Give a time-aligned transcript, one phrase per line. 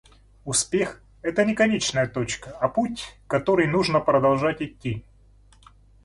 [0.45, 5.05] Успех- это не конечная точка, а путь, который нужно продолжать идти